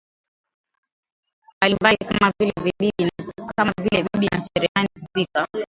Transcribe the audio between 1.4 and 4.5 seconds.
mbalimbali kama vile bibi na